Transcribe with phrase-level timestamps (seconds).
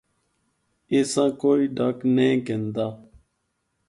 [0.95, 2.87] اس آں کوئ ڈک نینھ کندا۔